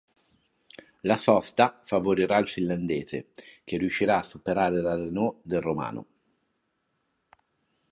La 1.01 1.15
sosta 1.15 1.77
favorirà 1.83 2.39
il 2.39 2.47
finlandese, 2.47 3.27
che 3.63 3.77
riuscirà 3.77 4.17
a 4.17 4.23
superare 4.23 4.81
la 4.81 4.95
Renault 4.95 5.37
del 5.43 5.61
romano. 5.61 6.05